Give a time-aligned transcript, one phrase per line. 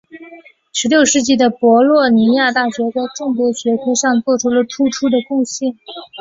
[0.73, 5.77] 十六世纪的博洛尼亚大学在众多学科上做出了突出的贡献。